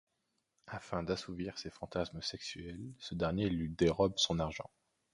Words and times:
Afin 0.65 1.03
d'assouvir 1.03 1.59
ses 1.59 1.69
fantasmes 1.69 2.23
sexuels, 2.23 2.81
ce 2.97 3.13
dernier 3.13 3.51
lui 3.51 3.69
dérobe 3.69 4.13
son 4.17 4.39
argent. 4.39 4.71